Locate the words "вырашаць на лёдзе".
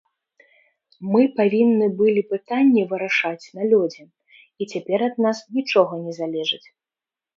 2.93-4.03